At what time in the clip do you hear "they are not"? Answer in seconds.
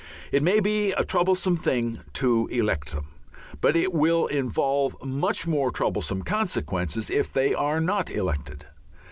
7.31-8.09